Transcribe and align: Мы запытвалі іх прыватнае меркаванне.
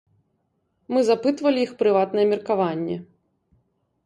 Мы 0.95 0.99
запытвалі 1.09 1.59
іх 1.67 1.71
прыватнае 1.83 2.25
меркаванне. 2.33 2.97